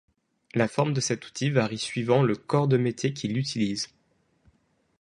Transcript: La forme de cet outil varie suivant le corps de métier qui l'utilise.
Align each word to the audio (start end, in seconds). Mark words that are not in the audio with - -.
La 0.55 0.67
forme 0.67 0.93
de 0.93 0.99
cet 0.99 1.27
outil 1.27 1.51
varie 1.51 1.77
suivant 1.77 2.23
le 2.23 2.35
corps 2.35 2.67
de 2.67 2.75
métier 2.77 3.13
qui 3.13 3.27
l'utilise. 3.27 3.87